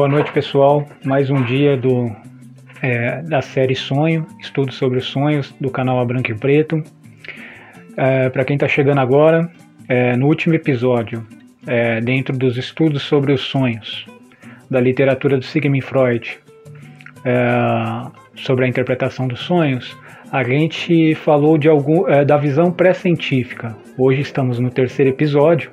[0.00, 0.86] Boa noite, pessoal.
[1.04, 2.10] Mais um dia do,
[2.80, 6.82] é, da série Sonho, estudo sobre os sonhos do canal A Branco e Preto.
[7.98, 9.52] É, Para quem está chegando agora,
[9.86, 11.22] é, no último episódio,
[11.66, 14.06] é, dentro dos estudos sobre os sonhos
[14.70, 16.38] da literatura do Sigmund Freud,
[17.22, 19.94] é, sobre a interpretação dos sonhos,
[20.32, 23.76] a gente falou de algum, é, da visão pré-científica.
[23.98, 25.70] Hoje estamos no terceiro episódio.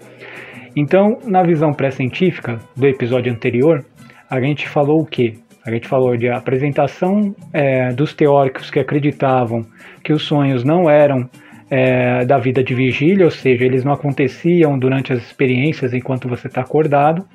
[0.75, 3.85] Então, na visão pré-científica do episódio anterior,
[4.29, 5.35] a gente falou o quê?
[5.65, 9.65] A gente falou de apresentação é, dos teóricos que acreditavam
[10.03, 11.29] que os sonhos não eram
[11.69, 16.47] é, da vida de vigília, ou seja, eles não aconteciam durante as experiências enquanto você
[16.47, 17.25] está acordado.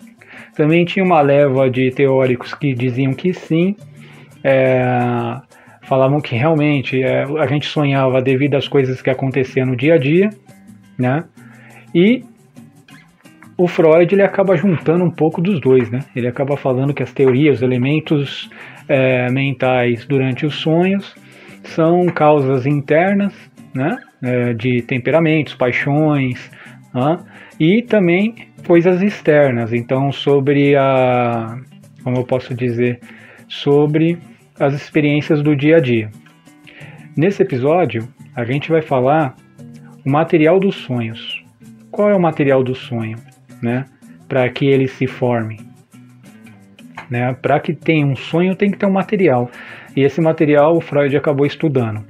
[0.55, 3.77] Também tinha uma leva de teóricos que diziam que sim,
[4.43, 4.83] é,
[5.83, 9.99] falavam que realmente é, a gente sonhava devido às coisas que aconteciam no dia a
[9.99, 10.31] dia,
[10.99, 11.25] né?
[11.95, 12.25] E
[13.63, 16.01] o Freud ele acaba juntando um pouco dos dois, né?
[16.17, 18.51] Ele acaba falando que as teorias, os elementos
[18.89, 21.15] é, mentais durante os sonhos
[21.63, 23.33] são causas internas,
[23.73, 23.97] né?
[24.21, 26.51] É, de temperamentos, paixões,
[26.93, 27.19] né?
[27.59, 28.35] e também
[28.67, 29.73] coisas externas.
[29.73, 31.57] Então, sobre a,
[32.03, 32.99] como eu posso dizer,
[33.49, 34.19] sobre
[34.59, 36.11] as experiências do dia a dia.
[37.17, 39.37] Nesse episódio, a gente vai falar
[40.05, 41.45] o material dos sonhos.
[41.93, 43.19] Qual é o material do sonho?
[43.63, 43.85] Né?
[44.29, 45.61] Para que ele se forme.
[47.11, 47.35] Né?
[47.41, 49.51] Para que tenha um sonho, tem que ter um material.
[49.97, 52.05] E esse material o Freud acabou estudando.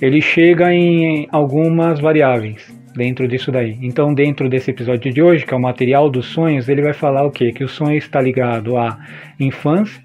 [0.00, 3.76] Ele chega em algumas variáveis dentro disso daí.
[3.82, 7.24] Então, dentro desse episódio de hoje, que é o material dos sonhos, ele vai falar
[7.24, 7.52] o quê?
[7.52, 8.98] Que o sonho está ligado à
[9.38, 10.02] infância,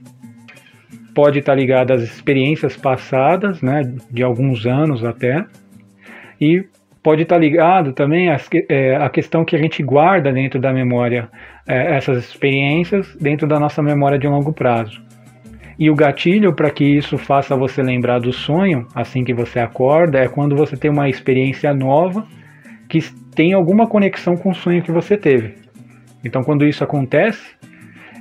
[1.14, 5.46] pode estar ligado às experiências passadas, né, de alguns anos até,
[6.40, 6.64] e
[7.10, 8.30] pode estar ligado também
[8.70, 11.28] é, à questão que a gente guarda dentro da memória
[11.68, 15.02] é, essas experiências dentro da nossa memória de longo prazo.
[15.80, 20.20] E o gatilho para que isso faça você lembrar do sonho, assim que você acorda,
[20.20, 22.28] é quando você tem uma experiência nova
[22.88, 23.00] que
[23.34, 25.56] tem alguma conexão com o sonho que você teve.
[26.24, 27.56] Então, quando isso acontece,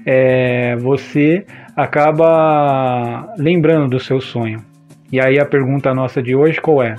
[0.06, 1.44] é, você
[1.76, 4.60] acaba lembrando do seu sonho.
[5.12, 6.94] E aí a pergunta nossa de hoje qual é?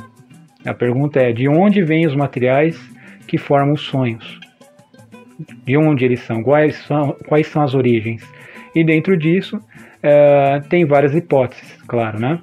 [0.70, 2.80] A pergunta é: de onde vêm os materiais
[3.28, 4.40] que formam os sonhos?
[5.66, 6.44] De onde eles são?
[6.44, 8.22] Quais são, quais são as origens?
[8.76, 9.60] E dentro disso,
[10.04, 12.40] é, tem várias hipóteses, claro, né?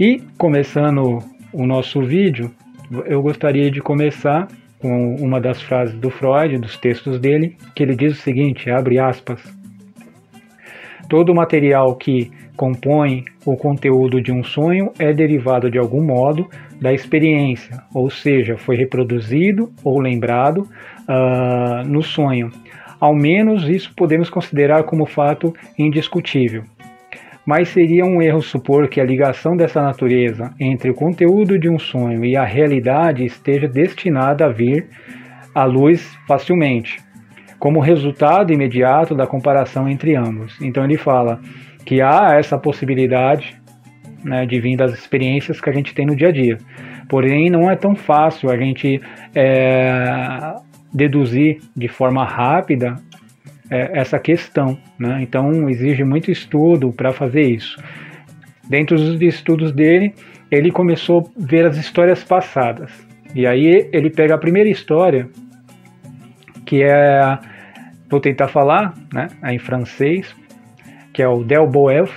[0.00, 1.18] E começando
[1.52, 2.50] o nosso vídeo,
[3.04, 4.48] eu gostaria de começar
[4.78, 8.98] com uma das frases do Freud, dos textos dele, que ele diz o seguinte: abre
[8.98, 9.61] aspas.
[11.12, 16.48] Todo material que compõe o conteúdo de um sonho é derivado de algum modo
[16.80, 20.66] da experiência, ou seja, foi reproduzido ou lembrado
[21.02, 22.50] uh, no sonho.
[22.98, 26.62] Ao menos isso podemos considerar como fato indiscutível.
[27.44, 31.78] Mas seria um erro supor que a ligação dessa natureza entre o conteúdo de um
[31.78, 34.88] sonho e a realidade esteja destinada a vir
[35.54, 37.02] à luz facilmente,
[37.62, 40.60] como resultado imediato da comparação entre ambos.
[40.60, 41.40] Então ele fala
[41.86, 43.56] que há essa possibilidade
[44.24, 46.58] né, de vir das experiências que a gente tem no dia a dia.
[47.08, 49.00] Porém, não é tão fácil a gente
[49.32, 50.56] é,
[50.92, 52.96] deduzir de forma rápida
[53.70, 54.76] é, essa questão.
[54.98, 55.20] Né?
[55.22, 57.80] Então, exige muito estudo para fazer isso.
[58.68, 60.12] Dentro dos estudos dele,
[60.50, 62.90] ele começou a ver as histórias passadas.
[63.36, 65.28] E aí ele pega a primeira história,
[66.66, 67.38] que é,
[68.12, 70.36] vou tentar falar, né, em francês,
[71.14, 72.12] que é o Del Boelf,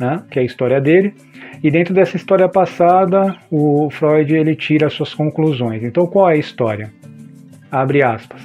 [0.00, 1.14] né, que é a história dele.
[1.62, 5.82] E dentro dessa história passada, o Freud ele tira suas conclusões.
[5.82, 6.90] Então, qual é a história?
[7.70, 8.40] Abre aspas.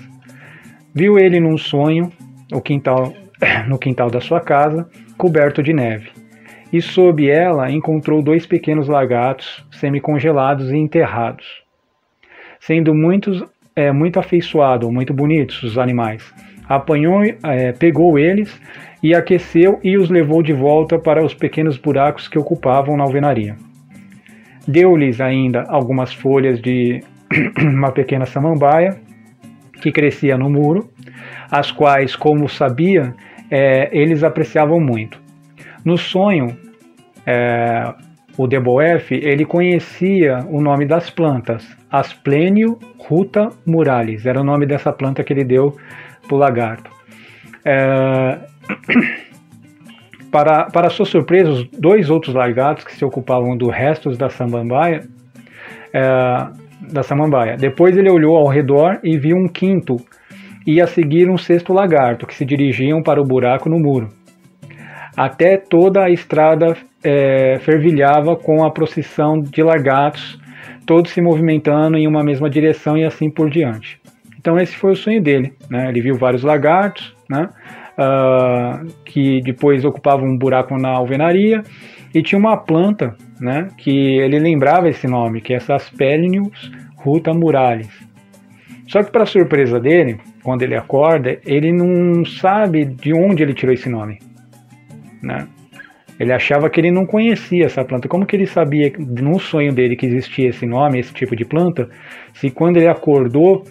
[0.93, 2.11] Viu ele num sonho
[2.51, 3.13] no quintal,
[3.69, 4.85] no quintal da sua casa,
[5.17, 6.09] coberto de neve.
[6.73, 11.45] E sob ela encontrou dois pequenos lagartos semicongelados e enterrados.
[12.59, 13.43] Sendo muitos,
[13.75, 16.33] é, muito afeiçoados, muito bonitos os animais.
[16.73, 18.57] Apanhou, é, pegou eles
[19.03, 23.57] e aqueceu e os levou de volta para os pequenos buracos que ocupavam na alvenaria.
[24.65, 27.03] Deu-lhes ainda algumas folhas de
[27.59, 28.97] uma pequena samambaia
[29.81, 30.89] que crescia no muro,
[31.51, 33.13] as quais, como sabia,
[33.49, 35.19] é, eles apreciavam muito.
[35.83, 36.55] No sonho,
[37.25, 37.93] é,
[38.37, 44.93] o Deboef ele conhecia o nome das plantas, Asplenio ruta muralis, era o nome dessa
[44.93, 45.75] planta que ele deu
[46.31, 46.89] para o lagarto.
[47.65, 48.39] É,
[50.31, 55.01] para, para sua surpresa, os dois outros lagartos que se ocupavam do restos da samambaia,
[55.93, 56.01] é,
[56.89, 57.57] da samambaia.
[57.57, 59.97] Depois ele olhou ao redor e viu um quinto
[60.65, 64.09] e a seguir um sexto lagarto que se dirigiam para o buraco no muro.
[65.17, 70.39] até toda a estrada é, fervilhava com a procissão de lagartos,
[70.85, 74.00] todos se movimentando em uma mesma direção e assim por diante.
[74.41, 75.53] Então esse foi o sonho dele.
[75.69, 75.87] Né?
[75.89, 77.47] Ele viu vários lagartos, né?
[77.91, 81.61] Uh, que depois ocupavam um buraco na alvenaria
[82.13, 83.67] e tinha uma planta, né?
[83.77, 87.91] Que ele lembrava esse nome, que é Saspelnius rutamuralis.
[88.87, 93.73] Só que para surpresa dele, quando ele acorda, ele não sabe de onde ele tirou
[93.73, 94.17] esse nome,
[95.21, 95.47] né?
[96.19, 98.07] Ele achava que ele não conhecia essa planta.
[98.07, 101.89] Como que ele sabia no sonho dele que existia esse nome, esse tipo de planta,
[102.33, 103.63] se quando ele acordou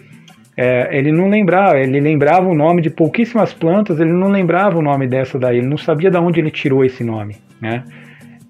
[0.57, 4.81] é, ele não lembrava, ele lembrava o nome de pouquíssimas plantas, ele não lembrava o
[4.81, 7.83] nome dessa daí, ele não sabia de onde ele tirou esse nome, né?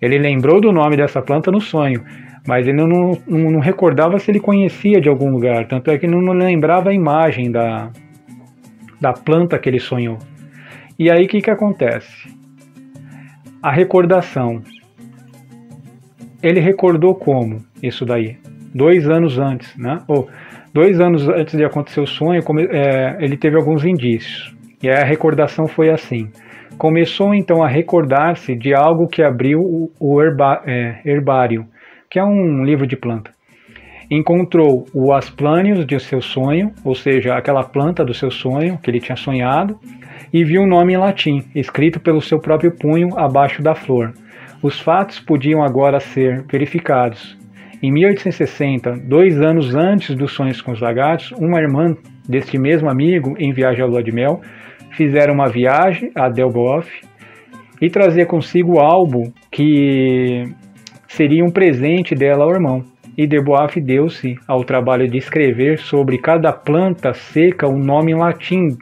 [0.02, 2.04] Ele lembrou do nome dessa planta no sonho,
[2.48, 2.88] mas ele não,
[3.28, 6.90] não, não recordava se ele conhecia de algum lugar, tanto é que ele não lembrava
[6.90, 7.92] a imagem da,
[9.00, 10.18] da planta que ele sonhou.
[10.98, 12.30] E aí o que, que acontece?
[13.62, 14.62] A recordação.
[16.42, 18.38] Ele recordou como isso daí?
[18.74, 20.00] Dois anos antes, né?
[20.08, 20.28] Ou
[20.74, 24.56] Dois anos antes de acontecer o sonho, é, ele teve alguns indícios.
[24.82, 26.30] E a recordação foi assim.
[26.78, 31.66] Começou então a recordar-se de algo que abriu o, herba, é, herbário,
[32.10, 33.32] que é um livro de planta.
[34.10, 39.00] Encontrou o asplânios de seu sonho, ou seja, aquela planta do seu sonho que ele
[39.00, 39.78] tinha sonhado,
[40.34, 44.14] e viu um nome em latim, escrito pelo seu próprio punho abaixo da flor.
[44.64, 47.38] Os fatos podiam agora ser verificados,
[47.82, 51.98] em 1860, dois anos antes dos sonhos com os lagartos, uma irmã
[52.30, 54.40] deste mesmo amigo, em viagem à lua de mel,
[54.92, 56.88] fizeram uma viagem a Delboff
[57.82, 60.44] e trazia consigo o que
[61.08, 62.84] seria um presente dela ao irmão.
[63.18, 68.78] E Delboff deu-se ao trabalho de escrever sobre cada planta seca um nome em latim,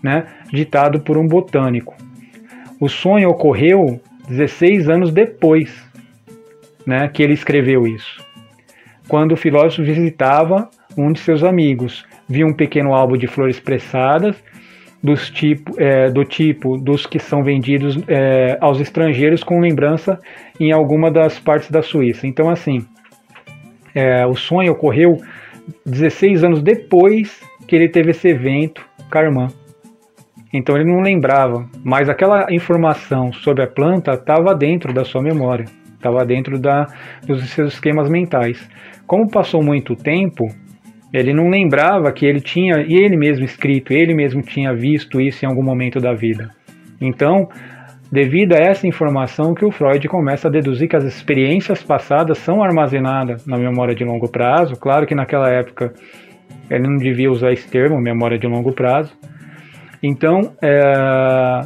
[0.00, 1.96] né, ditado por um botânico.
[2.80, 5.84] O sonho ocorreu 16 anos depois
[6.86, 8.24] né, que ele escreveu isso
[9.08, 12.04] quando o filósofo visitava um de seus amigos.
[12.28, 14.36] Viu um pequeno álbum de flores pressadas,
[15.02, 20.18] dos tipo, é, do tipo dos que são vendidos é, aos estrangeiros com lembrança
[20.58, 22.26] em alguma das partes da Suíça.
[22.26, 22.86] Então, assim,
[23.94, 25.18] é, o sonho ocorreu
[25.84, 29.48] 16 anos depois que ele teve esse evento Carman.
[30.52, 35.64] Então ele não lembrava, mas aquela informação sobre a planta estava dentro da sua memória,
[35.94, 36.86] estava dentro da,
[37.26, 38.68] dos seus esquemas mentais.
[39.06, 40.48] Como passou muito tempo,
[41.12, 45.44] ele não lembrava que ele tinha, e ele mesmo escrito, ele mesmo tinha visto isso
[45.44, 46.50] em algum momento da vida.
[47.00, 47.48] Então,
[48.10, 52.62] devido a essa informação que o Freud começa a deduzir que as experiências passadas são
[52.62, 54.74] armazenadas na memória de longo prazo.
[54.76, 55.92] Claro que naquela época
[56.70, 59.12] ele não devia usar esse termo, memória de longo prazo.
[60.02, 61.60] Então, é,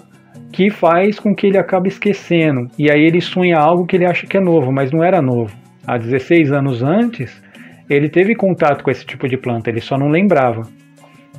[0.53, 2.69] que faz com que ele acabe esquecendo.
[2.77, 5.68] E aí ele sonha algo que ele acha que é novo, mas não era novo
[5.89, 7.43] há 16 anos antes,
[7.89, 10.69] ele teve contato com esse tipo de planta, ele só não lembrava,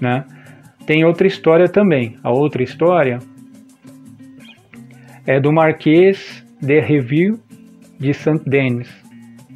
[0.02, 0.26] né?
[0.88, 2.16] Tem outra história também.
[2.24, 3.20] A outra história
[5.28, 7.38] é do Marquês de Reville
[8.00, 8.90] de Saint-Denis,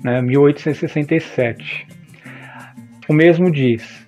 [0.03, 1.87] né, 1867.
[3.09, 4.07] O mesmo diz,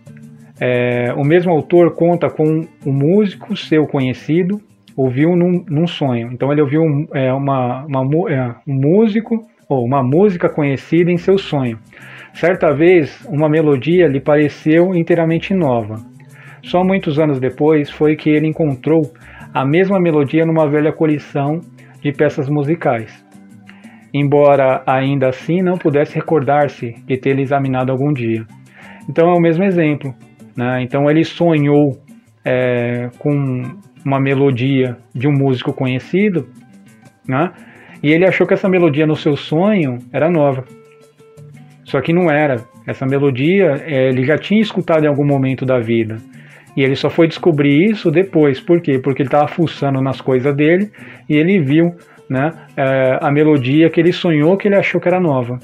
[0.62, 4.62] é, o mesmo autor conta com um músico seu conhecido,
[4.95, 6.29] ouviu num, num sonho.
[6.31, 11.17] Então ele ouviu um, é, uma, uma, é, um músico ou uma música conhecida em
[11.17, 11.79] seu sonho.
[12.34, 15.95] Certa vez, uma melodia lhe pareceu inteiramente nova.
[16.63, 19.13] Só muitos anos depois foi que ele encontrou
[19.53, 21.62] a mesma melodia numa velha coleção
[22.01, 23.24] de peças musicais.
[24.13, 28.45] Embora ainda assim não pudesse recordar-se de tê-la examinado algum dia.
[29.10, 30.13] Então é o mesmo exemplo.
[30.57, 30.81] Né?
[30.84, 31.98] Então ele sonhou
[32.43, 33.31] é, com
[34.05, 36.48] uma melodia de um músico conhecido,
[37.27, 37.51] né?
[38.05, 40.63] E ele achou que essa melodia no seu sonho era nova.
[41.83, 42.63] Só que não era.
[42.85, 46.19] Essa melodia é, ele já tinha escutado em algum momento da vida.
[46.77, 48.59] E ele só foi descobrir isso depois.
[48.59, 49.00] Por quê?
[49.00, 50.91] Porque ele estava fuçando nas coisas dele
[51.27, 51.95] e ele viu
[52.29, 55.59] né, é, a melodia que ele sonhou que ele achou que era nova.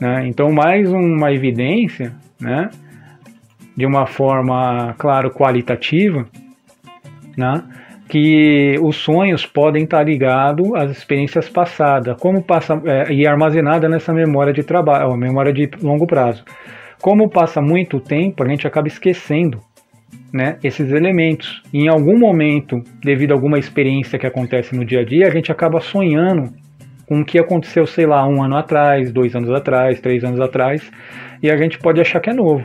[0.00, 0.28] Né?
[0.28, 2.70] Então, mais uma evidência, né,
[3.76, 6.24] de uma forma, claro, qualitativa,
[7.36, 7.64] né,
[8.14, 14.12] que os sonhos podem estar ligados às experiências passadas, como passa é, e armazenada nessa
[14.12, 16.44] memória de trabalho, memória de longo prazo.
[17.02, 19.58] Como passa muito tempo, a gente acaba esquecendo,
[20.32, 21.60] né, esses elementos.
[21.72, 25.30] E em algum momento, devido a alguma experiência que acontece no dia a dia, a
[25.30, 26.54] gente acaba sonhando
[27.08, 30.88] com o que aconteceu, sei lá, um ano atrás, dois anos atrás, três anos atrás,
[31.42, 32.64] e a gente pode achar que é novo,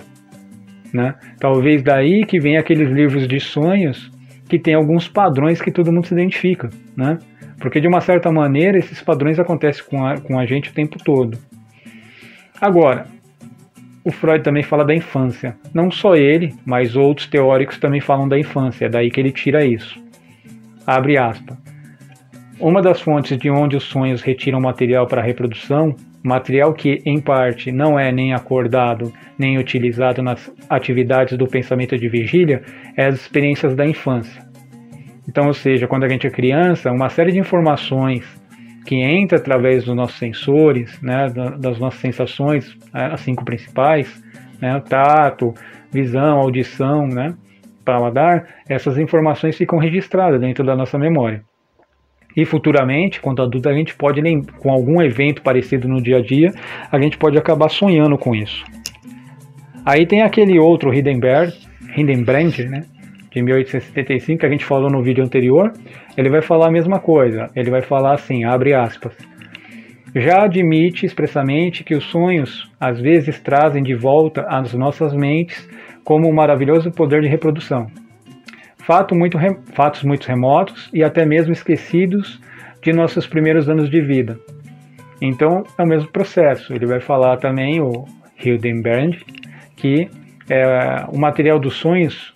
[0.93, 1.15] né?
[1.39, 4.18] Talvez daí que vem aqueles livros de sonhos
[4.49, 7.19] que tem alguns padrões que todo mundo se identifica, né?
[7.59, 10.97] Porque de uma certa maneira esses padrões acontecem com a, com a gente o tempo
[11.03, 11.37] todo.
[12.59, 13.05] Agora,
[14.03, 15.55] o Freud também fala da infância.
[15.73, 18.85] Não só ele, mas outros teóricos também falam da infância.
[18.85, 20.01] É daí que ele tira isso.
[20.87, 21.57] Abre aspas.
[22.59, 27.19] Uma das fontes de onde os sonhos retiram material para a reprodução, material que, em
[27.19, 32.61] parte, não é nem acordado nem utilizado nas atividades do pensamento de vigília,
[32.97, 34.43] é as experiências da infância.
[35.27, 38.25] Então, ou seja, quando a gente é criança, uma série de informações
[38.85, 41.27] que entra através dos nossos sensores, né,
[41.59, 44.21] das nossas sensações, né, as cinco principais,
[44.59, 45.53] né, tato,
[45.91, 47.35] visão, audição, né,
[47.85, 51.43] paladar, essas informações ficam registradas dentro da nossa memória.
[52.39, 54.21] E futuramente, quando adulto, a gente pode,
[54.59, 56.53] com algum evento parecido no dia a dia,
[56.89, 58.63] a gente pode acabar sonhando com isso.
[59.85, 61.51] Aí tem aquele outro Hindenburg,
[61.97, 62.85] Hindenbrand, né,
[63.29, 65.73] de 1875, que a gente falou no vídeo anterior,
[66.15, 67.49] ele vai falar a mesma coisa.
[67.53, 69.11] Ele vai falar assim, abre aspas.
[70.15, 75.67] Já admite expressamente que os sonhos às vezes trazem de volta às nossas mentes
[76.05, 77.87] como um maravilhoso poder de reprodução.
[78.83, 79.37] Fato muito
[79.73, 82.39] fatos muito remotos e até mesmo esquecidos
[82.81, 84.39] de nossos primeiros anos de vida.
[85.21, 86.73] Então é o mesmo processo.
[86.73, 88.05] Ele vai falar também, o
[88.43, 89.19] Hildenberg,
[89.75, 90.09] que
[90.49, 92.33] é, o material dos sonhos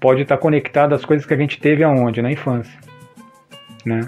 [0.00, 2.20] pode estar conectado às coisas que a gente teve aonde?
[2.20, 2.78] Na infância.
[3.86, 4.00] Né?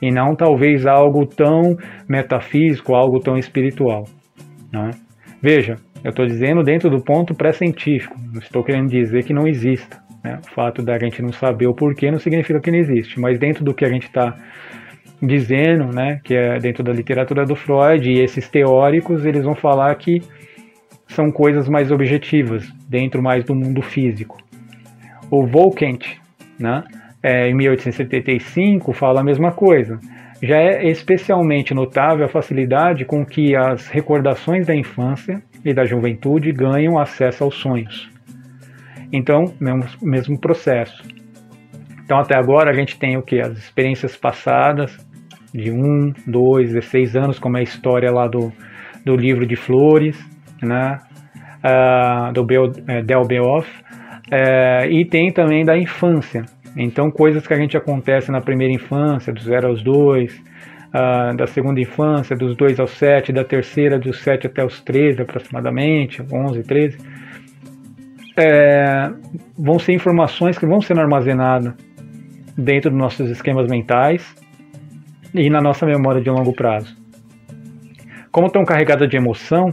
[0.00, 1.76] E não talvez algo tão
[2.08, 4.04] metafísico, algo tão espiritual.
[4.72, 4.90] Né?
[5.40, 10.03] Veja, eu estou dizendo dentro do ponto pré-científico, não estou querendo dizer que não exista.
[10.24, 10.40] Né?
[10.42, 13.62] O fato da gente não saber o porquê não significa que não existe, mas dentro
[13.62, 14.34] do que a gente está
[15.22, 19.94] dizendo, né, que é dentro da literatura do Freud e esses teóricos, eles vão falar
[19.96, 20.22] que
[21.06, 24.38] são coisas mais objetivas, dentro mais do mundo físico.
[25.30, 26.04] O Volkent,
[26.58, 26.82] né,
[27.22, 29.98] é, em 1875, fala a mesma coisa.
[30.42, 36.52] Já é especialmente notável a facilidade com que as recordações da infância e da juventude
[36.52, 38.13] ganham acesso aos sonhos.
[39.16, 41.00] Então, mesmo, mesmo processo.
[42.04, 43.40] Então, até agora a gente tem o que?
[43.40, 44.98] As experiências passadas,
[45.54, 48.52] de 1, 2, 16 anos, como é a história lá do,
[49.04, 50.18] do livro de flores,
[50.60, 50.98] né?
[51.62, 52.44] Uh, do
[52.88, 53.70] é, Del Beoff,
[54.30, 56.44] é, e tem também da infância.
[56.76, 60.42] Então, coisas que a gente acontece na primeira infância, dos 0 aos 2, uh,
[60.92, 65.22] ah, da segunda infância, dos 2 aos 7, da terceira, dos 7 até os 13
[65.22, 66.98] aproximadamente, 11, 13,
[68.36, 69.10] é,
[69.58, 71.74] vão ser informações que vão sendo armazenadas
[72.56, 74.34] dentro dos nossos esquemas mentais
[75.32, 76.96] e na nossa memória de longo prazo.
[78.30, 79.70] Como estão carregadas de emoção,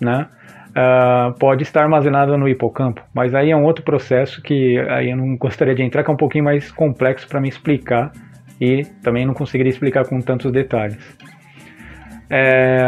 [0.00, 0.26] né?
[0.70, 5.16] uh, pode estar armazenada no hipocampo, mas aí é um outro processo que aí eu
[5.16, 8.12] não gostaria de entrar, que é um pouquinho mais complexo para me explicar
[8.60, 11.16] e também não conseguiria explicar com tantos detalhes.
[12.28, 12.80] É,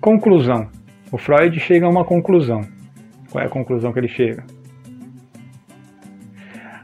[0.00, 0.68] conclusão.
[1.10, 2.60] O Freud chega a uma conclusão.
[3.32, 4.44] Qual é a conclusão que ele chega?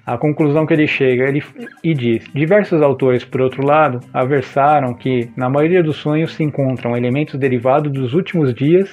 [0.06, 1.44] A conclusão que ele chega ele,
[1.84, 6.96] e diz: diversos autores, por outro lado, aversaram que, na maioria dos sonhos, se encontram
[6.96, 8.88] elementos derivados dos últimos dias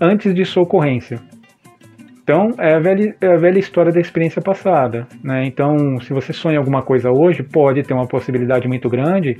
[0.00, 1.20] antes de sua ocorrência.
[2.20, 5.06] Então, é a velha, é a velha história da experiência passada.
[5.22, 5.46] Né?
[5.46, 9.38] Então, se você sonha alguma coisa hoje, pode ter uma possibilidade muito grande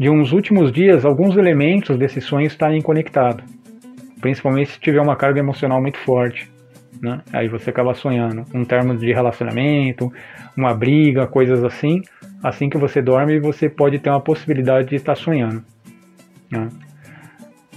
[0.00, 3.44] de uns últimos dias alguns elementos desse sonho estarem conectados.
[4.26, 6.50] Principalmente se tiver uma carga emocional muito forte.
[7.00, 7.20] Né?
[7.32, 10.12] Aí você acaba sonhando um termo de relacionamento,
[10.56, 12.02] uma briga, coisas assim.
[12.42, 15.62] Assim que você dorme, você pode ter uma possibilidade de estar sonhando.
[16.50, 16.68] Né?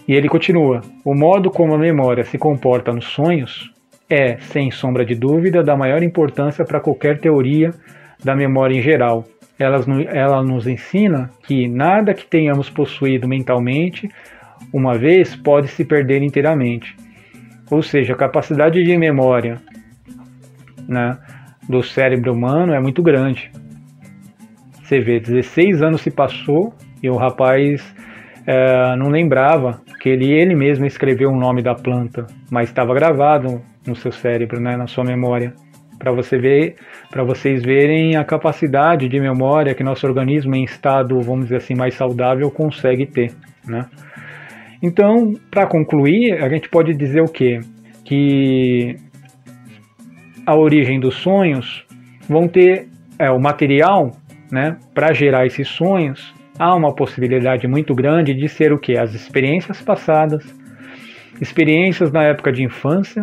[0.08, 3.72] E ele continua: o modo como a memória se comporta nos sonhos
[4.10, 7.76] é, sem sombra de dúvida, da maior importância para qualquer teoria
[8.24, 9.24] da memória em geral.
[9.60, 14.10] Ela, ela nos ensina que nada que tenhamos possuído mentalmente
[14.74, 16.96] uma vez pode se perder inteiramente.
[17.70, 19.58] Ou seja, a capacidade de memória
[20.88, 21.18] né,
[21.68, 23.52] do cérebro humano é muito grande.
[24.84, 27.96] Você vê, 16 anos se passou e o rapaz
[28.48, 33.62] é, não lembrava que ele, ele mesmo escreveu o nome da planta, mas estava gravado
[33.86, 35.54] no seu cérebro, né, na sua memória,
[36.00, 36.76] para você ver,
[37.12, 41.76] para vocês verem a capacidade de memória que nosso organismo em estado, vamos dizer assim,
[41.76, 43.32] mais saudável consegue ter,
[43.68, 43.86] né?
[44.82, 47.60] Então, para concluir, a gente pode dizer o quê?
[48.06, 48.96] Que
[50.46, 51.86] a origem dos sonhos
[52.28, 54.12] vão ter é, o material,
[54.52, 58.98] né, para gerar esses sonhos há uma possibilidade muito grande de ser o que?
[58.98, 60.44] As experiências passadas,
[61.40, 63.22] experiências na época de infância,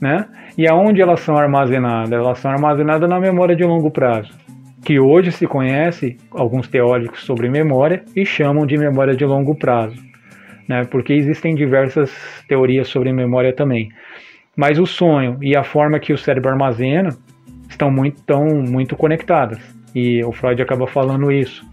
[0.00, 0.26] né?
[0.58, 2.12] E aonde elas são armazenadas?
[2.12, 4.32] Elas são armazenadas na memória de longo prazo,
[4.84, 9.96] que hoje se conhece alguns teóricos sobre memória e chamam de memória de longo prazo,
[10.68, 10.84] né?
[10.84, 12.10] Porque existem diversas
[12.48, 13.90] teorias sobre memória também.
[14.56, 17.10] Mas o sonho e a forma que o cérebro armazena
[17.68, 19.58] estão muito, estão muito conectadas.
[19.94, 21.64] E o Freud acaba falando isso.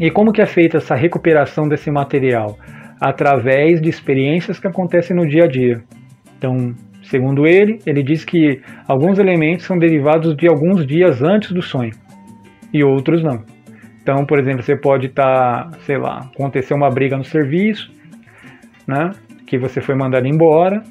[0.00, 2.58] E como que é feita essa recuperação desse material?
[3.00, 5.82] Através de experiências que acontecem no dia a dia.
[6.38, 11.62] Então, segundo ele, ele diz que alguns elementos são derivados de alguns dias antes do
[11.62, 11.92] sonho
[12.72, 13.44] e outros não.
[14.02, 17.90] Então, por exemplo, você pode estar, tá, sei lá, acontecer uma briga no serviço,
[18.86, 19.10] né?
[19.46, 20.82] Que você foi mandado embora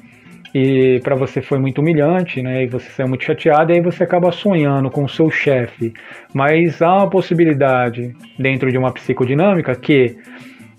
[0.54, 2.64] e para você foi muito humilhante, né?
[2.64, 5.92] E você saiu muito chateado e aí você acaba sonhando com o seu chefe.
[6.34, 10.16] Mas há uma possibilidade dentro de uma psicodinâmica que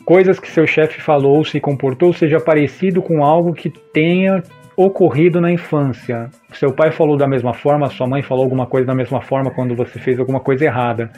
[0.04, 4.44] coisas que seu chefe falou, se comportou, seja parecido com algo que tenha
[4.76, 6.30] ocorrido na infância.
[6.54, 9.76] Seu pai falou da mesma forma, sua mãe falou alguma coisa da mesma forma quando
[9.76, 11.12] você fez alguma coisa errada.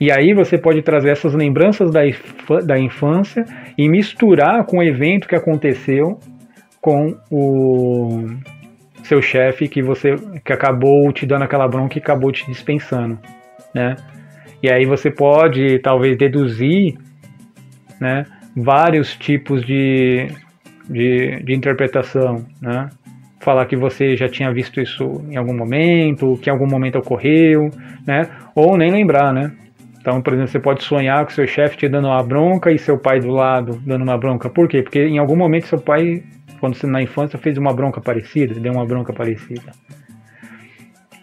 [0.00, 2.00] E aí você pode trazer essas lembranças da,
[2.64, 3.44] da infância
[3.78, 6.18] e misturar com o evento que aconteceu
[6.80, 8.26] com o
[9.02, 13.18] seu chefe que você que acabou te dando aquela bronca e acabou te dispensando,
[13.74, 13.96] né?
[14.62, 16.96] E aí você pode talvez deduzir,
[18.00, 18.24] né,
[18.56, 20.28] vários tipos de
[20.88, 22.88] de, de interpretação, né?
[23.40, 27.70] Falar que você já tinha visto isso em algum momento, que em algum momento ocorreu,
[28.06, 28.28] né?
[28.54, 29.52] Ou nem lembrar, né?
[30.06, 32.96] Então, por exemplo, você pode sonhar com seu chefe te dando uma bronca e seu
[32.96, 34.48] pai do lado dando uma bronca.
[34.48, 34.80] Por quê?
[34.80, 36.22] Porque em algum momento seu pai,
[36.60, 39.72] quando você na infância, fez uma bronca parecida, deu uma bronca parecida.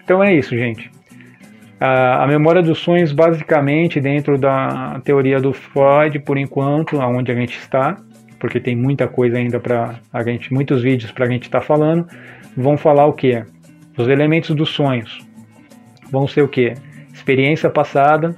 [0.04, 0.92] Então é isso, gente.
[1.80, 7.58] A, memória dos sonhos, basicamente, dentro da teoria do Freud, por enquanto, aonde a gente
[7.58, 7.96] está,
[8.38, 11.66] porque tem muita coisa ainda para a gente, muitos vídeos para a gente estar tá
[11.66, 12.06] falando,
[12.58, 13.46] vão falar o que?
[13.98, 15.26] Os elementos dos sonhos
[16.12, 16.74] vão ser o que?
[17.14, 18.36] Experiência passada,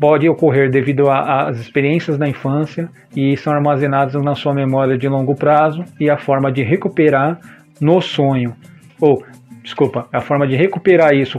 [0.00, 5.34] pode ocorrer devido às experiências da infância e são armazenadas na sua memória de longo
[5.34, 7.38] prazo e a forma de recuperar
[7.78, 8.56] no sonho
[8.98, 9.22] ou
[9.62, 11.38] desculpa, a forma de recuperar isso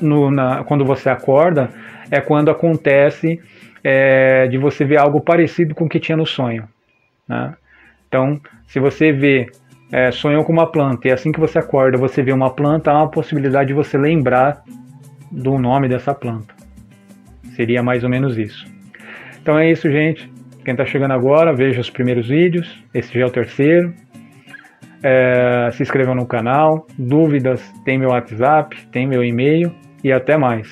[0.00, 1.70] no, na, quando você acorda
[2.10, 3.38] é quando acontece
[3.84, 6.66] é, de você ver algo parecido com o que tinha no sonho.
[7.28, 7.54] Né?
[8.08, 9.50] Então, se você vê,
[9.90, 12.98] é, sonhou com uma planta e assim que você acorda você vê uma planta, há
[12.98, 14.62] uma possibilidade de você lembrar
[15.30, 16.61] do nome dessa planta.
[17.56, 18.66] Seria mais ou menos isso.
[19.40, 20.30] Então é isso, gente.
[20.64, 22.82] Quem está chegando agora, veja os primeiros vídeos.
[22.94, 23.92] Esse já é o terceiro.
[25.02, 26.86] É, se inscrevam no canal.
[26.96, 29.74] Dúvidas, tem meu WhatsApp, tem meu e-mail.
[30.04, 30.68] E até mais.